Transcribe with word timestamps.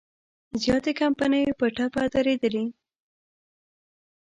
زیاتې 0.61 0.91
کمپنۍ 1.01 1.43
په 1.59 1.65
ټپه 1.75 2.03
درېدلي. 2.13 2.65